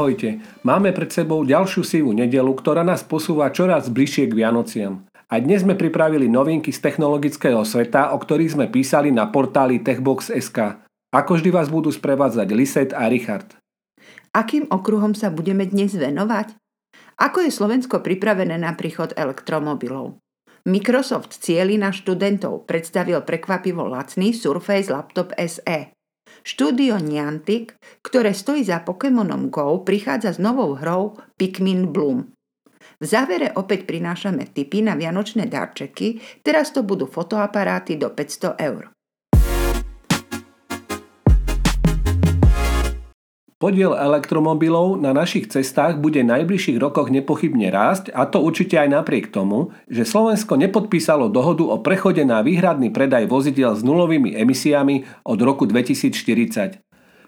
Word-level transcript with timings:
Ahojte, 0.00 0.40
máme 0.64 0.96
pred 0.96 1.12
sebou 1.12 1.44
ďalšiu 1.44 1.84
sivú 1.84 2.16
nedelu, 2.16 2.48
ktorá 2.56 2.80
nás 2.80 3.04
posúva 3.04 3.52
čoraz 3.52 3.92
bližšie 3.92 4.32
k 4.32 4.36
Vianociam. 4.40 5.04
A 5.28 5.44
dnes 5.44 5.60
sme 5.60 5.76
pripravili 5.76 6.24
novinky 6.24 6.72
z 6.72 6.80
technologického 6.80 7.60
sveta, 7.68 8.08
o 8.08 8.16
ktorých 8.16 8.56
sme 8.56 8.66
písali 8.72 9.12
na 9.12 9.28
portáli 9.28 9.76
Techbox.sk. 9.84 10.80
Ako 11.12 11.36
vždy 11.36 11.52
vás 11.52 11.68
budú 11.68 11.92
sprevádzať 11.92 12.48
Liset 12.48 12.90
a 12.96 13.12
Richard. 13.12 13.60
Akým 14.32 14.72
okruhom 14.72 15.12
sa 15.12 15.28
budeme 15.28 15.68
dnes 15.68 15.92
venovať? 15.92 16.56
Ako 17.20 17.44
je 17.44 17.52
Slovensko 17.52 18.00
pripravené 18.00 18.56
na 18.56 18.72
príchod 18.72 19.12
elektromobilov? 19.20 20.16
Microsoft 20.64 21.36
cieli 21.44 21.76
na 21.76 21.92
študentov 21.92 22.64
predstavil 22.64 23.20
prekvapivo 23.20 23.84
lacný 23.84 24.32
Surface 24.32 24.88
Laptop 24.88 25.36
SE. 25.36 25.92
Štúdio 26.40 26.96
Niantic, 26.96 27.76
ktoré 28.00 28.32
stojí 28.32 28.64
za 28.64 28.80
Pokémonom 28.80 29.52
Go, 29.52 29.84
prichádza 29.84 30.36
s 30.36 30.38
novou 30.40 30.76
hrou 30.76 31.16
Pikmin 31.36 31.92
Bloom. 31.92 32.32
V 33.00 33.04
závere 33.08 33.52
opäť 33.56 33.88
prinášame 33.88 34.52
tipy 34.52 34.84
na 34.84 34.92
vianočné 34.92 35.48
darčeky, 35.48 36.20
teraz 36.44 36.72
to 36.72 36.84
budú 36.84 37.08
fotoaparáty 37.08 37.96
do 37.96 38.12
500 38.12 38.60
eur. 38.60 38.92
Podiel 43.60 43.92
elektromobilov 43.92 44.96
na 44.96 45.12
našich 45.12 45.52
cestách 45.52 46.00
bude 46.00 46.24
v 46.24 46.32
najbližších 46.32 46.80
rokoch 46.80 47.12
nepochybne 47.12 47.68
rásť 47.68 48.08
a 48.08 48.24
to 48.24 48.40
určite 48.40 48.72
aj 48.80 48.88
napriek 48.88 49.28
tomu, 49.28 49.76
že 49.84 50.08
Slovensko 50.08 50.56
nepodpísalo 50.56 51.28
dohodu 51.28 51.68
o 51.68 51.76
prechode 51.84 52.24
na 52.24 52.40
výhradný 52.40 52.88
predaj 52.88 53.28
vozidiel 53.28 53.76
s 53.76 53.84
nulovými 53.84 54.32
emisiami 54.32 55.04
od 55.28 55.36
roku 55.44 55.68
2040. 55.68 56.80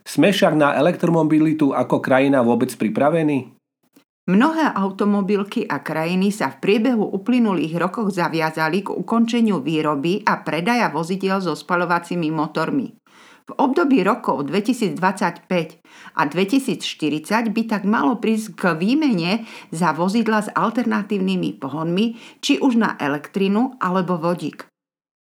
Sme 0.08 0.32
však 0.32 0.56
na 0.56 0.72
elektromobilitu 0.80 1.76
ako 1.76 2.00
krajina 2.00 2.40
vôbec 2.40 2.72
pripravení? 2.80 3.52
Mnohé 4.24 4.72
automobilky 4.72 5.68
a 5.68 5.84
krajiny 5.84 6.32
sa 6.32 6.48
v 6.48 6.64
priebehu 6.64 7.12
uplynulých 7.12 7.76
rokoch 7.76 8.08
zaviazali 8.08 8.80
k 8.80 8.94
ukončeniu 8.94 9.60
výroby 9.60 10.24
a 10.24 10.40
predaja 10.40 10.88
vozidiel 10.88 11.44
so 11.44 11.52
spalovacími 11.52 12.32
motormi. 12.32 13.01
V 13.42 13.52
období 13.58 14.06
rokov 14.06 14.46
2025 14.46 15.82
a 16.14 16.22
2040 16.26 17.50
by 17.50 17.62
tak 17.66 17.82
malo 17.82 18.22
prísť 18.22 18.54
k 18.54 18.62
výmene 18.78 19.42
za 19.74 19.90
vozidla 19.90 20.46
s 20.46 20.48
alternatívnymi 20.54 21.58
pohonmi, 21.58 22.14
či 22.38 22.62
už 22.62 22.78
na 22.78 22.94
elektrinu 23.02 23.74
alebo 23.82 24.14
vodík. 24.18 24.70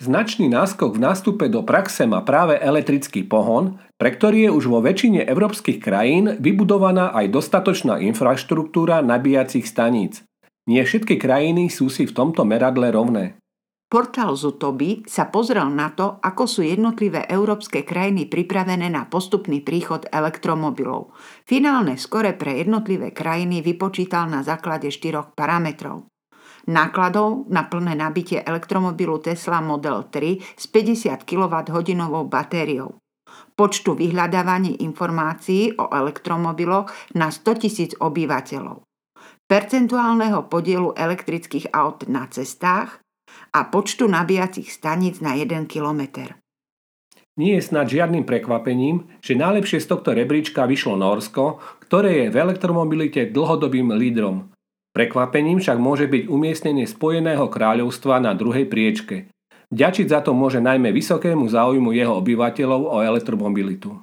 Značný 0.02 0.50
náskok 0.50 0.98
v 0.98 1.02
nástupe 1.06 1.46
do 1.46 1.62
praxe 1.62 2.10
má 2.10 2.26
práve 2.26 2.58
elektrický 2.58 3.22
pohon, 3.22 3.78
pre 4.02 4.10
ktorý 4.10 4.50
je 4.50 4.50
už 4.50 4.64
vo 4.66 4.82
väčšine 4.82 5.22
európskych 5.30 5.78
krajín 5.78 6.42
vybudovaná 6.42 7.14
aj 7.14 7.30
dostatočná 7.30 8.02
infraštruktúra 8.02 8.98
nabíjacích 8.98 9.62
staníc. 9.62 10.26
Nie 10.66 10.82
všetky 10.82 11.22
krajiny 11.22 11.70
sú 11.70 11.86
si 11.86 12.10
v 12.10 12.14
tomto 12.18 12.42
meradle 12.42 12.90
rovné. 12.90 13.38
Portál 13.92 14.32
Zutoby 14.40 15.04
sa 15.04 15.28
pozrel 15.28 15.68
na 15.68 15.92
to, 15.92 16.16
ako 16.24 16.48
sú 16.48 16.64
jednotlivé 16.64 17.28
európske 17.28 17.84
krajiny 17.84 18.24
pripravené 18.24 18.88
na 18.88 19.04
postupný 19.04 19.60
príchod 19.60 20.08
elektromobilov. 20.08 21.12
Finálne 21.44 22.00
skore 22.00 22.32
pre 22.32 22.56
jednotlivé 22.56 23.12
krajiny 23.12 23.60
vypočítal 23.60 24.32
na 24.32 24.40
základe 24.40 24.88
štyroch 24.88 25.36
parametrov. 25.36 26.08
Nákladov 26.72 27.52
na 27.52 27.68
plné 27.68 27.92
nabitie 27.92 28.40
elektromobilu 28.40 29.20
Tesla 29.20 29.60
Model 29.60 30.08
3 30.08 30.40
s 30.40 30.64
50 30.72 31.28
kWh 31.28 32.16
batériou. 32.32 32.96
Počtu 33.52 33.92
vyhľadávaní 33.92 34.80
informácií 34.88 35.76
o 35.76 35.92
elektromobiloch 35.92 36.88
na 37.12 37.28
100 37.28 38.00
000 38.00 38.08
obyvateľov. 38.08 38.88
Percentuálneho 39.44 40.48
podielu 40.48 40.96
elektrických 40.96 41.76
aut 41.76 42.08
na 42.08 42.24
cestách 42.32 43.01
a 43.52 43.68
počtu 43.68 44.08
nabíjacích 44.08 44.72
staníc 44.72 45.20
na 45.20 45.36
1 45.36 45.68
kilometr. 45.68 46.40
Nie 47.32 47.56
je 47.56 47.64
snad 47.64 47.88
žiadnym 47.88 48.28
prekvapením, 48.28 49.08
že 49.24 49.40
najlepšie 49.40 49.80
z 49.80 49.88
tohto 49.88 50.12
rebríčka 50.12 50.68
vyšlo 50.68 51.00
Norsko, 51.00 51.64
ktoré 51.80 52.24
je 52.24 52.26
v 52.28 52.36
elektromobilite 52.36 53.32
dlhodobým 53.32 53.88
lídrom. 53.96 54.52
Prekvapením 54.92 55.56
však 55.56 55.80
môže 55.80 56.04
byť 56.04 56.28
umiestnenie 56.28 56.84
Spojeného 56.84 57.48
kráľovstva 57.48 58.20
na 58.20 58.36
druhej 58.36 58.68
priečke. 58.68 59.32
Ďačiť 59.72 60.06
za 60.12 60.20
to 60.20 60.36
môže 60.36 60.60
najmä 60.60 60.92
vysokému 60.92 61.48
záujmu 61.48 61.96
jeho 61.96 62.20
obyvateľov 62.20 62.80
o 62.92 62.96
elektromobilitu. 63.00 63.96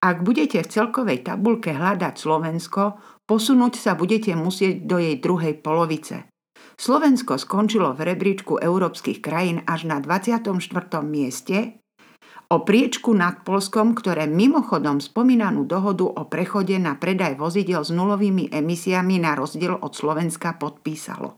Ak 0.00 0.24
budete 0.24 0.64
v 0.64 0.72
celkovej 0.72 1.20
tabulke 1.20 1.76
hľadať 1.76 2.16
Slovensko, 2.16 2.96
posunúť 3.28 3.76
sa 3.76 3.92
budete 3.92 4.32
musieť 4.32 4.88
do 4.88 4.96
jej 4.96 5.20
druhej 5.20 5.60
polovice. 5.60 6.24
Slovensko 6.80 7.36
skončilo 7.36 7.92
v 7.92 8.08
rebríčku 8.08 8.56
európskych 8.56 9.20
krajín 9.20 9.60
až 9.68 9.84
na 9.84 10.00
24. 10.00 10.48
mieste, 11.04 11.76
o 12.48 12.64
priečku 12.64 13.12
nad 13.12 13.44
Polskom, 13.44 13.92
ktoré 13.92 14.24
mimochodom 14.24 14.96
spomínanú 14.96 15.68
dohodu 15.68 16.08
o 16.08 16.24
prechode 16.24 16.80
na 16.80 16.96
predaj 16.96 17.36
vozidel 17.36 17.84
s 17.84 17.92
nulovými 17.92 18.48
emisiami 18.48 19.20
na 19.20 19.36
rozdiel 19.36 19.76
od 19.76 19.92
Slovenska 19.92 20.56
podpísalo. 20.56 21.36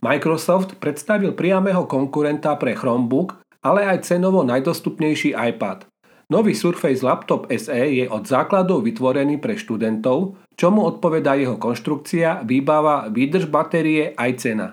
Microsoft 0.00 0.80
predstavil 0.80 1.36
priamého 1.36 1.84
konkurenta 1.84 2.56
pre 2.56 2.72
Chromebook, 2.72 3.44
ale 3.60 3.84
aj 3.84 4.08
cenovo 4.08 4.40
najdostupnejší 4.40 5.36
iPad. 5.36 5.91
Nový 6.32 6.56
Surface 6.56 7.04
Laptop 7.04 7.44
SE 7.52 7.76
je 7.76 8.08
od 8.08 8.24
základov 8.24 8.88
vytvorený 8.88 9.36
pre 9.36 9.52
študentov, 9.52 10.40
čomu 10.56 10.80
odpovedá 10.88 11.36
jeho 11.36 11.60
konštrukcia, 11.60 12.48
výbava, 12.48 13.12
výdrž 13.12 13.52
batérie 13.52 14.16
aj 14.16 14.30
cena. 14.40 14.68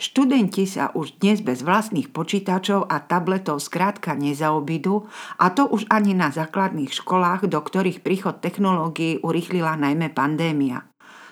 Študenti 0.00 0.64
sa 0.64 0.88
už 0.96 1.20
dnes 1.20 1.44
bez 1.44 1.60
vlastných 1.60 2.08
počítačov 2.08 2.88
a 2.88 3.04
tabletov 3.04 3.60
skrátka 3.60 4.16
nezaobidú 4.16 5.04
a 5.36 5.52
to 5.52 5.68
už 5.68 5.84
ani 5.92 6.16
na 6.16 6.32
základných 6.32 6.88
školách, 6.88 7.52
do 7.52 7.60
ktorých 7.60 8.00
príchod 8.00 8.40
technológií 8.40 9.20
urýchlila 9.20 9.76
najmä 9.76 10.08
pandémia. 10.16 10.88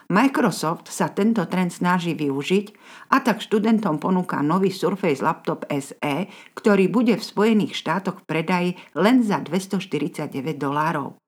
Microsoft 0.06 0.86
sa 0.86 1.10
tento 1.10 1.42
trend 1.50 1.74
snaží 1.74 2.14
využiť 2.14 2.66
a 3.10 3.18
tak 3.26 3.42
študentom 3.42 3.98
ponúka 3.98 4.38
nový 4.38 4.70
Surface 4.70 5.18
Laptop 5.18 5.66
SE, 5.66 6.30
ktorý 6.54 6.86
bude 6.86 7.18
v 7.18 7.26
Spojených 7.26 7.74
štátoch 7.74 8.22
v 8.22 8.26
predaji 8.30 8.70
len 8.94 9.26
za 9.26 9.42
249 9.42 10.30
dolárov. 10.54 11.18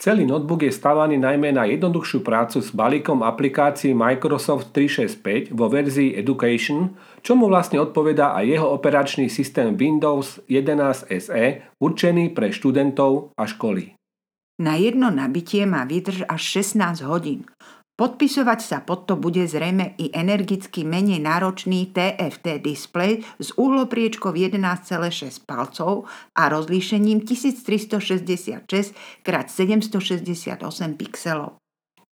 Celý 0.00 0.24
notebook 0.24 0.64
je 0.64 0.72
stavaný 0.72 1.20
najmä 1.20 1.52
na 1.52 1.68
jednoduchšiu 1.68 2.24
prácu 2.24 2.64
s 2.64 2.72
balíkom 2.72 3.20
aplikácií 3.20 3.92
Microsoft 3.92 4.72
365 4.72 5.52
vo 5.52 5.68
verzii 5.68 6.16
Education, 6.16 6.96
čomu 7.20 7.52
vlastne 7.52 7.76
odpovedá 7.80 8.32
aj 8.32 8.44
jeho 8.48 8.68
operačný 8.72 9.28
systém 9.28 9.76
Windows 9.76 10.40
11 10.48 11.04
SE 11.08 11.44
určený 11.76 12.32
pre 12.32 12.48
študentov 12.48 13.36
a 13.36 13.44
školy. 13.44 13.92
Na 14.60 14.76
jedno 14.76 15.08
nabitie 15.08 15.64
má 15.68 15.88
vydrž 15.88 16.28
až 16.28 16.64
16 16.64 17.04
hodín. 17.04 17.48
Podpisovať 18.00 18.60
sa 18.64 18.80
pod 18.80 19.04
to 19.04 19.20
bude 19.20 19.44
zrejme 19.44 19.92
i 20.00 20.08
energicky 20.16 20.88
menej 20.88 21.20
náročný 21.20 21.92
TFT 21.92 22.56
display 22.64 23.20
s 23.36 23.52
uhlopriečkou 23.60 24.32
11,6 24.32 25.44
palcov 25.44 26.08
a 26.32 26.48
rozlíšením 26.48 27.28
1366 27.28 28.64
x 29.20 29.48
768 29.52 30.96
pixelov. 30.96 31.60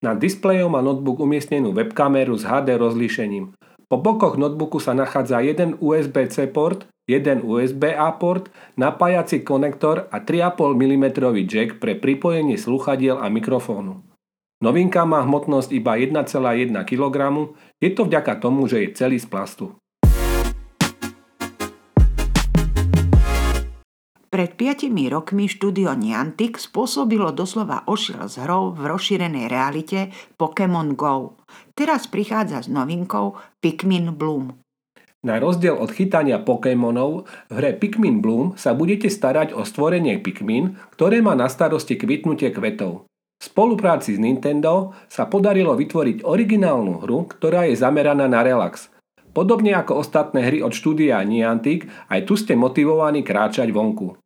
Na 0.05 0.13
displejom 0.13 0.77
má 0.77 0.85
notebook 0.85 1.25
umiestnenú 1.25 1.73
webkameru 1.73 2.37
s 2.37 2.45
HD 2.45 2.77
rozlíšením. 2.77 3.57
Po 3.89 3.97
bokoch 3.97 4.37
notebooku 4.37 4.85
sa 4.85 4.93
nachádza 4.93 5.41
jeden 5.41 5.81
USB-C 5.81 6.53
port, 6.53 6.85
jeden 7.09 7.41
USB-A 7.41 8.21
port, 8.21 8.53
napájací 8.77 9.41
konektor 9.41 10.05
a 10.13 10.21
3,5 10.21 10.53
mm 10.77 11.05
jack 11.49 11.81
pre 11.81 11.97
pripojenie 11.97 12.61
sluchadiel 12.61 13.17
a 13.17 13.33
mikrofónu. 13.33 14.08
Novinka 14.59 15.07
má 15.07 15.23
hmotnosť 15.23 15.71
iba 15.71 15.95
1,1 15.95 16.75
kg, 16.83 17.17
je 17.79 17.91
to 17.95 18.11
vďaka 18.11 18.43
tomu, 18.43 18.67
že 18.67 18.83
je 18.83 18.89
celý 18.91 19.23
z 19.23 19.31
plastu. 19.31 19.79
Pred 24.27 24.51
5 24.59 24.91
rokmi 25.15 25.47
štúdio 25.47 25.95
Niantic 25.95 26.59
spôsobilo 26.59 27.31
doslova 27.31 27.87
ošiel 27.87 28.27
z 28.27 28.43
hrou 28.43 28.75
v 28.75 28.83
rozšírenej 28.91 29.47
realite 29.47 30.11
Pokémon 30.35 30.99
GO. 30.99 31.39
Teraz 31.79 32.11
prichádza 32.11 32.67
s 32.67 32.69
novinkou 32.69 33.39
Pikmin 33.63 34.11
Bloom. 34.19 34.59
Na 35.23 35.39
rozdiel 35.39 35.79
od 35.79 35.95
chytania 35.95 36.43
Pokémonov, 36.43 37.31
v 37.47 37.53
hre 37.55 37.79
Pikmin 37.79 38.19
Bloom 38.19 38.59
sa 38.59 38.75
budete 38.75 39.07
starať 39.07 39.55
o 39.55 39.63
stvorenie 39.63 40.19
Pikmin, 40.19 40.75
ktoré 40.99 41.23
má 41.23 41.39
na 41.39 41.47
starosti 41.47 41.95
kvitnutie 41.95 42.51
kvetov. 42.51 43.07
V 43.39 43.43
spolupráci 43.47 44.19
s 44.19 44.21
Nintendo 44.21 44.99
sa 45.07 45.31
podarilo 45.31 45.79
vytvoriť 45.79 46.27
originálnu 46.27 47.07
hru, 47.07 47.31
ktorá 47.31 47.71
je 47.71 47.79
zameraná 47.79 48.27
na 48.27 48.43
relax. 48.43 48.91
Podobne 49.31 49.79
ako 49.79 50.03
ostatné 50.03 50.43
hry 50.51 50.59
od 50.59 50.75
štúdia 50.75 51.23
Niantic, 51.23 51.87
aj 52.11 52.27
tu 52.27 52.35
ste 52.35 52.59
motivovaní 52.59 53.23
kráčať 53.23 53.71
vonku. 53.71 54.19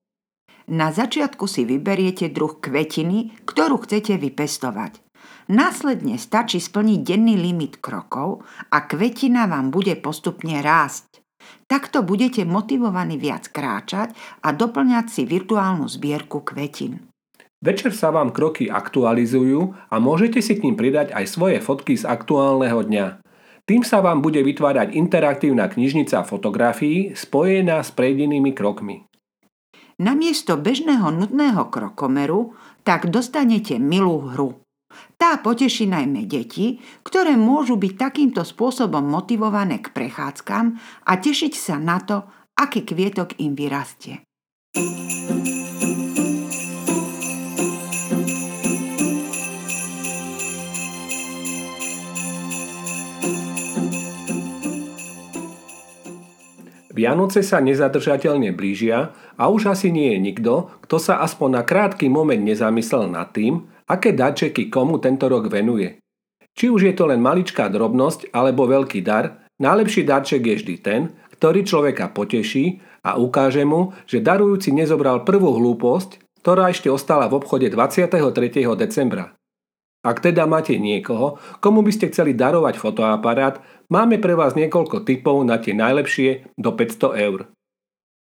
Na 0.73 0.89
začiatku 0.89 1.45
si 1.45 1.69
vyberiete 1.69 2.33
druh 2.33 2.57
kvetiny, 2.57 3.45
ktorú 3.45 3.85
chcete 3.85 4.17
vypestovať. 4.17 5.05
Následne 5.53 6.17
stačí 6.17 6.63
splniť 6.63 7.01
denný 7.05 7.37
limit 7.37 7.85
krokov 7.85 8.47
a 8.73 8.89
kvetina 8.89 9.45
vám 9.45 9.69
bude 9.69 9.93
postupne 10.01 10.65
rásť. 10.65 11.21
Takto 11.69 12.07
budete 12.07 12.47
motivovaní 12.49 13.21
viac 13.21 13.51
kráčať 13.53 14.15
a 14.41 14.55
doplňať 14.55 15.07
si 15.13 15.23
virtuálnu 15.29 15.91
zbierku 15.91 16.41
kvetin. 16.47 17.12
Večer 17.63 17.95
sa 17.95 18.11
vám 18.11 18.35
kroky 18.35 18.67
aktualizujú 18.67 19.79
a 19.87 20.03
môžete 20.03 20.43
si 20.43 20.59
k 20.59 20.67
ním 20.67 20.75
pridať 20.75 21.15
aj 21.15 21.31
svoje 21.31 21.63
fotky 21.63 21.95
z 21.95 22.03
aktuálneho 22.11 22.83
dňa. 22.83 23.23
Tým 23.63 23.87
sa 23.87 24.03
vám 24.03 24.19
bude 24.19 24.43
vytvárať 24.43 24.99
interaktívna 24.99 25.71
knižnica 25.71 26.27
fotografií 26.27 27.15
spojená 27.15 27.79
s 27.87 27.95
prejdenými 27.95 28.51
krokmi. 28.51 29.07
Namiesto 30.03 30.59
bežného 30.59 31.15
nudného 31.15 31.71
krokomeru 31.71 32.59
tak 32.83 33.07
dostanete 33.07 33.79
milú 33.79 34.27
hru. 34.35 34.59
Tá 35.15 35.39
poteší 35.39 35.87
najmä 35.87 36.27
deti, 36.27 36.83
ktoré 37.07 37.39
môžu 37.39 37.79
byť 37.79 37.93
takýmto 37.95 38.43
spôsobom 38.43 39.07
motivované 39.07 39.79
k 39.79 39.95
prechádzkam 39.95 40.75
a 41.07 41.13
tešiť 41.15 41.55
sa 41.55 41.79
na 41.79 42.03
to, 42.03 42.27
aký 42.59 42.83
kvietok 42.83 43.39
im 43.39 43.55
vyrastie. 43.55 44.27
Vianoce 56.93 57.41
sa 57.41 57.65
nezadržateľne 57.65 58.53
blížia 58.53 59.17
a 59.41 59.49
už 59.49 59.73
asi 59.73 59.89
nie 59.89 60.13
je 60.13 60.19
nikto, 60.21 60.69
kto 60.85 60.97
sa 61.01 61.25
aspoň 61.25 61.49
na 61.61 61.63
krátky 61.65 62.13
moment 62.13 62.41
nezamyslel 62.41 63.09
nad 63.09 63.33
tým, 63.33 63.65
aké 63.89 64.13
darčeky 64.13 64.69
komu 64.69 65.01
tento 65.01 65.27
rok 65.27 65.49
venuje. 65.49 65.97
Či 66.53 66.69
už 66.69 66.93
je 66.93 66.95
to 66.95 67.09
len 67.09 67.25
maličká 67.25 67.73
drobnosť 67.73 68.29
alebo 68.37 68.69
veľký 68.69 69.01
dar, 69.01 69.49
najlepší 69.57 70.05
darček 70.05 70.45
je 70.45 70.55
vždy 70.61 70.75
ten, 70.85 71.03
ktorý 71.41 71.65
človeka 71.65 72.13
poteší 72.13 72.85
a 73.03 73.17
ukáže 73.17 73.65
mu, 73.65 73.97
že 74.05 74.23
darujúci 74.23 74.71
nezobral 74.71 75.25
prvú 75.25 75.57
hlúposť, 75.57 76.21
ktorá 76.45 76.69
ešte 76.69 76.93
ostala 76.93 77.27
v 77.27 77.41
obchode 77.41 77.73
23. 77.73 78.21
decembra. 78.77 79.33
Ak 80.03 80.19
teda 80.19 80.51
máte 80.51 80.75
niekoho, 80.83 81.39
komu 81.63 81.87
by 81.87 81.95
ste 81.95 82.11
chceli 82.11 82.35
darovať 82.35 82.75
fotoaparát, 82.75 83.63
máme 83.87 84.19
pre 84.19 84.35
vás 84.35 84.59
niekoľko 84.59 85.07
typov 85.07 85.47
na 85.47 85.63
tie 85.63 85.79
najlepšie 85.79 86.59
do 86.59 86.75
500 86.75 87.23
eur. 87.23 87.41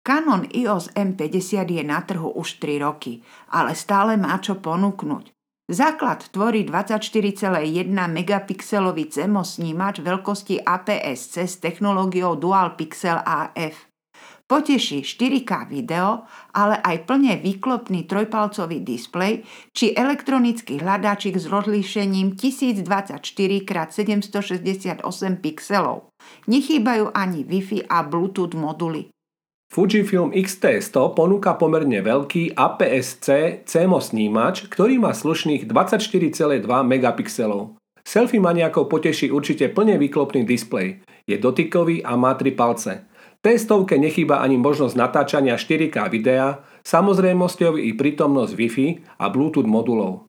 Canon 0.01 0.49
EOS 0.49 0.97
M50 0.97 1.67
je 1.67 1.83
na 1.85 2.01
trhu 2.01 2.33
už 2.33 2.57
3 2.63 2.81
roky, 2.81 3.21
ale 3.53 3.77
stále 3.77 4.17
má 4.17 4.39
čo 4.41 4.57
ponúknuť. 4.57 5.37
Základ 5.67 6.31
tvorí 6.31 6.63
24,1 6.63 7.91
megapixelový 7.91 9.11
CMOS 9.11 9.59
snímač 9.59 9.99
veľkosti 9.99 10.63
APS-C 10.63 11.43
s 11.43 11.59
technológiou 11.59 12.39
Dual 12.39 12.79
Pixel 12.79 13.19
AF. 13.19 13.86
Poteší 14.47 15.03
4K 15.03 15.67
video, 15.67 16.23
ale 16.55 16.79
aj 16.79 17.03
plne 17.03 17.35
výklopný 17.43 18.07
trojpalcový 18.07 18.79
displej 18.79 19.43
či 19.75 19.91
elektronický 19.91 20.79
hľadáčik 20.79 21.35
s 21.35 21.51
rozlíšením 21.51 22.39
1024x768 22.39 25.03
pixelov. 25.43 26.07
Nechýbajú 26.47 27.11
ani 27.11 27.43
Wi-Fi 27.43 27.91
a 27.91 28.07
Bluetooth 28.07 28.55
moduly. 28.55 29.11
Fujifilm 29.67 30.31
X-T100 30.31 30.95
ponúka 31.11 31.59
pomerne 31.59 31.99
veľký 31.99 32.55
APS-C 32.55 33.27
CMOS 33.67 34.15
snímač, 34.15 34.63
ktorý 34.71 34.95
má 34.95 35.11
slušných 35.11 35.67
24,2 35.67 36.63
megapixelov. 36.63 37.75
Selfie 37.99 38.39
maniakov 38.39 38.87
poteší 38.87 39.27
určite 39.27 39.67
plne 39.75 39.99
výklopný 39.99 40.47
displej. 40.47 41.03
Je 41.27 41.35
dotykový 41.35 41.99
a 41.99 42.15
má 42.15 42.39
3 42.39 42.55
palce. 42.55 43.03
Testovke 43.41 44.01
nechýba 44.01 44.41
ani 44.41 44.57
možnosť 44.57 44.95
natáčania 44.97 45.55
4K 45.55 46.09
videa, 46.09 46.65
samozrejmosťou 46.83 47.77
i 47.77 47.93
prítomnosť 47.93 48.53
Wi-Fi 48.57 48.87
a 49.21 49.29
Bluetooth 49.29 49.69
modulov. 49.69 50.27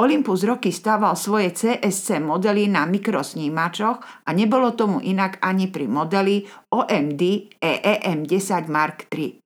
Olympus 0.00 0.48
roky 0.48 0.72
stával 0.72 1.12
svoje 1.12 1.52
CSC 1.52 2.24
modely 2.24 2.72
na 2.72 2.88
mikrosnímačoch 2.88 4.24
a 4.24 4.30
nebolo 4.32 4.72
tomu 4.72 4.96
inak 5.04 5.36
ani 5.44 5.68
pri 5.68 5.84
modeli 5.92 6.48
OMD 6.72 7.22
EEM10 7.60 8.64
Mark 8.72 9.12
III. 9.12 9.36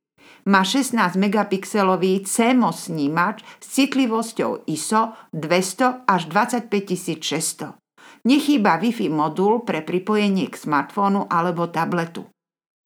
Má 0.45 0.63
16 0.63 1.17
megapixelový 1.17 2.23
CMOS 2.23 2.93
snímač 2.93 3.41
s 3.59 3.67
citlivosťou 3.81 4.69
ISO 4.69 5.17
200 5.33 6.07
až 6.07 6.23
25600. 6.31 7.75
Nechýba 8.29 8.79
Wi-Fi 8.79 9.09
modul 9.11 9.67
pre 9.67 9.83
pripojenie 9.83 10.49
k 10.49 10.57
smartfónu 10.57 11.27
alebo 11.29 11.67
tabletu. 11.67 12.31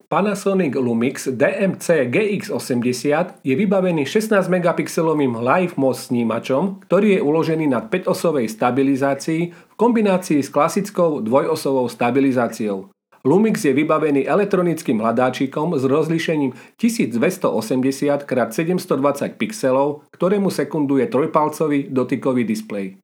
Panasonic 0.09 0.73
Lumix 0.73 1.29
DMC 1.29 2.09
GX80 2.09 3.45
je 3.45 3.53
vybavený 3.53 4.09
16 4.09 4.49
megapixelovým 4.49 5.37
Live 5.37 5.77
MOS 5.77 6.09
snímačom, 6.09 6.81
ktorý 6.89 7.13
je 7.13 7.21
uložený 7.21 7.69
na 7.69 7.77
5-osovej 7.85 8.49
stabilizácii 8.49 9.53
v 9.53 9.73
kombinácii 9.77 10.41
s 10.41 10.49
klasickou 10.49 11.21
dvojosovou 11.21 11.85
stabilizáciou. 11.93 12.89
Lumix 13.21 13.61
je 13.61 13.69
vybavený 13.69 14.25
elektronickým 14.25 14.97
hľadáčikom 14.97 15.77
s 15.77 15.85
rozlíšením 15.85 16.57
1280 16.81 18.25
x 18.25 18.49
720 18.57 19.37
pixelov, 19.37 20.09
ktorému 20.09 20.49
sekunduje 20.49 21.05
trojpalcový 21.05 21.93
dotykový 21.93 22.49
displej. 22.49 22.97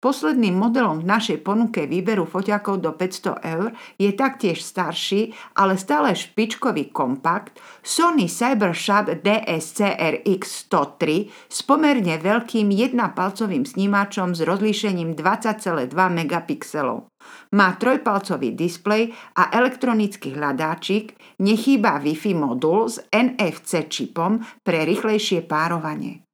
Posledným 0.00 0.56
modelom 0.56 1.04
v 1.04 1.12
našej 1.12 1.44
ponuke 1.44 1.84
výberu 1.84 2.24
foťakov 2.24 2.80
do 2.80 2.96
500 2.96 3.36
eur 3.44 3.68
je 4.00 4.08
taktiež 4.16 4.64
starší, 4.64 5.36
ale 5.52 5.76
stále 5.76 6.16
špičkový 6.16 6.88
kompakt 6.88 7.60
Sony 7.84 8.24
CyberShot 8.24 9.20
DSC-RX 9.20 10.72
103 10.72 11.52
s 11.52 11.60
pomerne 11.68 12.16
veľkým 12.16 12.72
jednopalcovým 12.72 13.68
snímačom 13.68 14.32
s 14.32 14.40
rozlíšením 14.40 15.12
20,2 15.12 15.92
megapixelov. 15.92 17.12
Má 17.52 17.76
trojpalcový 17.76 18.56
displej 18.56 19.12
a 19.36 19.52
elektronický 19.52 20.32
hľadáčik, 20.32 21.12
nechýba 21.44 22.00
Wi-Fi 22.00 22.32
modul 22.32 22.88
s 22.88 23.04
NFC 23.12 23.84
čipom 23.92 24.40
pre 24.64 24.88
rýchlejšie 24.88 25.44
párovanie. 25.44 26.29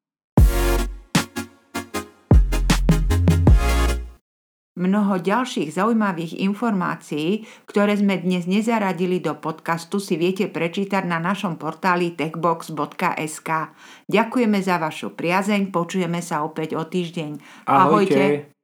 Mnoho 4.77 5.17
ďalších 5.17 5.73
zaujímavých 5.73 6.37
informácií, 6.45 7.49
ktoré 7.65 7.97
sme 7.97 8.21
dnes 8.21 8.45
nezaradili 8.45 9.25
do 9.25 9.33
podcastu, 9.33 9.97
si 9.97 10.21
viete 10.21 10.53
prečítať 10.53 11.01
na 11.09 11.17
našom 11.17 11.57
portáli 11.57 12.13
techbox.sk. 12.13 13.73
Ďakujeme 14.05 14.59
za 14.61 14.77
vašu 14.77 15.17
priazeň, 15.17 15.73
počujeme 15.73 16.21
sa 16.21 16.45
opäť 16.45 16.77
o 16.77 16.85
týždeň. 16.85 17.65
Ahojte. 17.65 18.21
Ahojte. 18.21 18.56